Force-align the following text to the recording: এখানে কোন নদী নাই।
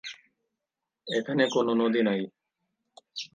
এখানে 1.07 1.43
কোন 1.47 1.67
নদী 1.81 2.01
নাই। 2.01 2.21